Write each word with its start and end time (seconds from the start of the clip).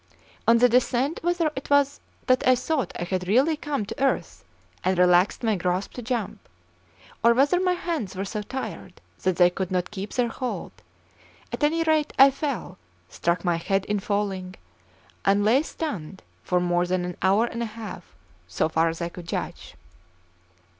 On 0.47 0.57
the 0.57 0.67
descent, 0.67 1.19
whether 1.21 1.51
it 1.55 1.69
was 1.69 1.99
that 2.25 2.43
I 2.47 2.55
thought 2.55 2.91
I 2.99 3.03
had 3.03 3.27
really 3.27 3.55
come 3.55 3.85
to 3.85 4.03
earth 4.03 4.43
and 4.83 4.97
relaxed 4.97 5.43
my 5.43 5.55
grasp 5.55 5.93
to 5.93 6.01
jump, 6.01 6.39
or 7.23 7.35
whether 7.35 7.59
my 7.59 7.73
hands 7.73 8.15
were 8.15 8.25
so 8.25 8.41
tired 8.41 8.99
that 9.21 9.35
they 9.35 9.51
could 9.51 9.69
not 9.69 9.91
keep 9.91 10.13
their 10.13 10.29
hold, 10.29 10.71
at 11.53 11.63
any 11.63 11.83
rate 11.83 12.13
I 12.17 12.31
fell, 12.31 12.79
struck 13.09 13.45
my 13.45 13.57
head 13.57 13.85
in 13.85 13.99
falling, 13.99 14.55
and 15.23 15.45
lay 15.45 15.61
stunned 15.61 16.23
for 16.43 16.59
more 16.59 16.87
than 16.87 17.05
an 17.05 17.15
hour 17.21 17.45
and 17.45 17.61
a 17.61 17.67
half, 17.77 18.03
so 18.47 18.69
far 18.69 18.89
as 18.89 19.03
I 19.03 19.09
could 19.09 19.27
judge. 19.27 19.75